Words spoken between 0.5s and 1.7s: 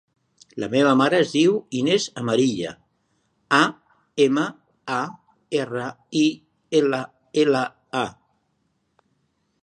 La meva mare es diu